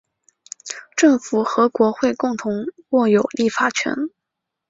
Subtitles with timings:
[0.95, 3.93] 政府和国会共同握有立法权。